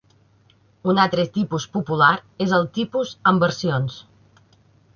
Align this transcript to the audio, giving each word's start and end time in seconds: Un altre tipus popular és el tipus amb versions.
Un 0.93 1.01
altre 1.03 1.25
tipus 1.35 1.67
popular 1.77 2.09
és 2.47 2.55
el 2.59 2.67
tipus 2.81 3.15
amb 3.33 3.45
versions. 3.47 4.01